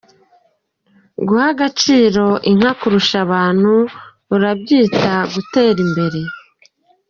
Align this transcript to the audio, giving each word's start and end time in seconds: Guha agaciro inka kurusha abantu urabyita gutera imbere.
Guha 1.27 1.45
agaciro 1.53 2.25
inka 2.49 2.71
kurusha 2.79 3.17
abantu 3.25 3.73
urabyita 4.35 5.13
gutera 5.33 5.79
imbere. 5.87 6.19